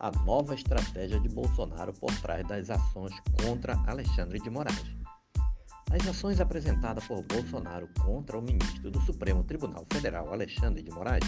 a 0.00 0.10
nova 0.24 0.54
estratégia 0.54 1.20
de 1.20 1.28
Bolsonaro 1.28 1.92
por 1.92 2.10
trás 2.20 2.46
das 2.48 2.70
ações 2.70 3.12
contra 3.42 3.78
Alexandre 3.86 4.40
de 4.40 4.48
Moraes. 4.48 4.96
As 5.90 6.08
ações 6.08 6.40
apresentadas 6.40 7.06
por 7.06 7.22
Bolsonaro 7.22 7.86
contra 8.00 8.38
o 8.38 8.42
ministro 8.42 8.90
do 8.90 9.00
Supremo 9.02 9.44
Tribunal 9.44 9.84
Federal, 9.92 10.32
Alexandre 10.32 10.82
de 10.82 10.90
Moraes, 10.90 11.24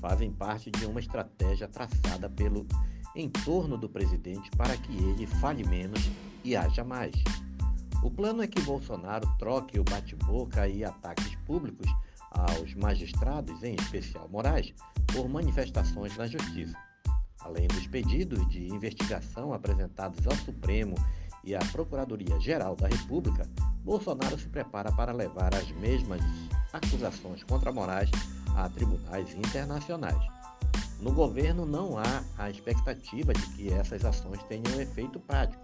fazem 0.00 0.30
parte 0.32 0.70
de 0.70 0.86
uma 0.86 1.00
estratégia 1.00 1.66
traçada 1.66 2.30
pelo 2.30 2.64
entorno 3.16 3.76
do 3.76 3.88
presidente 3.88 4.50
para 4.52 4.76
que 4.76 4.96
ele 4.96 5.26
fale 5.26 5.64
menos 5.64 6.08
e 6.44 6.54
haja 6.54 6.84
mais. 6.84 7.14
O 8.04 8.10
plano 8.10 8.42
é 8.42 8.46
que 8.46 8.60
Bolsonaro 8.62 9.26
troque 9.38 9.80
o 9.80 9.84
bate-boca 9.84 10.68
e 10.68 10.84
ataques 10.84 11.34
públicos 11.44 11.90
aos 12.30 12.74
magistrados, 12.74 13.62
em 13.64 13.74
especial 13.74 14.28
Moraes, 14.28 14.72
por 15.12 15.28
manifestações 15.28 16.16
na 16.16 16.26
justiça. 16.26 16.91
Além 17.44 17.66
dos 17.68 17.86
pedidos 17.86 18.48
de 18.48 18.66
investigação 18.68 19.52
apresentados 19.52 20.26
ao 20.26 20.36
Supremo 20.36 20.94
e 21.44 21.54
à 21.54 21.58
Procuradoria-Geral 21.58 22.76
da 22.76 22.88
República, 22.88 23.48
Bolsonaro 23.84 24.38
se 24.38 24.48
prepara 24.48 24.92
para 24.92 25.12
levar 25.12 25.54
as 25.54 25.70
mesmas 25.72 26.20
acusações 26.72 27.42
contra 27.42 27.72
Moraes 27.72 28.10
a 28.56 28.68
tribunais 28.68 29.34
internacionais. 29.34 30.22
No 31.00 31.12
governo 31.12 31.66
não 31.66 31.98
há 31.98 32.22
a 32.38 32.48
expectativa 32.48 33.34
de 33.34 33.46
que 33.48 33.72
essas 33.72 34.04
ações 34.04 34.40
tenham 34.44 34.80
efeito 34.80 35.18
prático, 35.18 35.62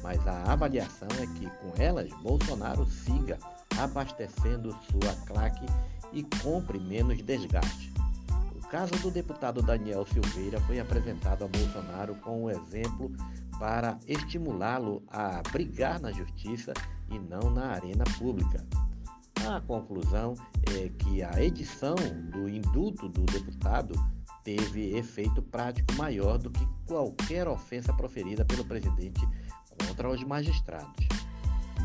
mas 0.00 0.24
a 0.28 0.52
avaliação 0.52 1.08
é 1.20 1.26
que 1.26 1.50
com 1.58 1.82
elas 1.82 2.08
Bolsonaro 2.22 2.86
siga 2.86 3.36
abastecendo 3.76 4.70
sua 4.88 5.12
claque 5.26 5.66
e 6.12 6.22
compre 6.40 6.78
menos 6.78 7.20
desgaste. 7.20 7.95
Caso 8.76 8.92
do 8.96 9.10
deputado 9.10 9.62
Daniel 9.62 10.04
Silveira 10.04 10.60
foi 10.60 10.78
apresentado 10.78 11.46
a 11.46 11.48
Bolsonaro 11.48 12.14
com 12.16 12.44
o 12.44 12.50
exemplo 12.50 13.10
para 13.58 13.98
estimulá-lo 14.06 15.02
a 15.08 15.40
brigar 15.50 15.98
na 15.98 16.12
justiça 16.12 16.74
e 17.10 17.18
não 17.18 17.50
na 17.50 17.68
arena 17.68 18.04
pública. 18.18 18.62
A 19.48 19.62
conclusão 19.62 20.34
é 20.74 20.90
que 20.90 21.22
a 21.22 21.42
edição 21.42 21.94
do 22.30 22.46
indulto 22.46 23.08
do 23.08 23.22
deputado 23.22 23.94
teve 24.44 24.94
efeito 24.94 25.40
prático 25.40 25.94
maior 25.94 26.36
do 26.36 26.50
que 26.50 26.68
qualquer 26.86 27.48
ofensa 27.48 27.94
proferida 27.94 28.44
pelo 28.44 28.66
presidente 28.66 29.26
contra 29.80 30.10
os 30.10 30.22
magistrados. 30.22 31.08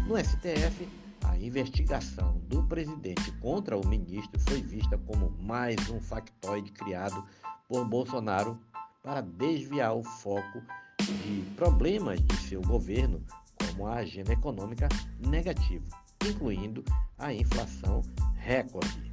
No 0.06 0.18
STF, 0.18 0.90
a 1.26 1.38
investigação 1.38 2.40
do 2.48 2.64
presidente 2.64 3.32
contra 3.40 3.78
o 3.78 3.88
ministro 3.88 4.40
foi 4.42 4.62
vista 4.62 4.98
como 4.98 5.32
mais 5.40 5.90
um 5.90 6.00
factoide 6.00 6.72
criado 6.72 7.24
por 7.68 7.86
Bolsonaro 7.86 8.60
para 9.04 9.22
desviar 9.22 9.96
o 9.96 10.04
foco 10.04 10.62
de 11.00 11.42
problemas 11.56 12.22
de 12.22 12.36
seu 12.38 12.62
governo, 12.62 13.24
como 13.58 13.88
a 13.88 13.96
agenda 13.96 14.34
econômica 14.34 14.88
negativa, 15.20 15.86
incluindo 16.26 16.84
a 17.18 17.34
inflação 17.34 18.02
recorde. 18.36 19.11